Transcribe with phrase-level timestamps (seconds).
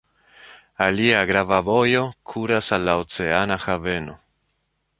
[0.85, 2.01] Alia grava vojo
[2.31, 4.17] kuras al la oceana haveno.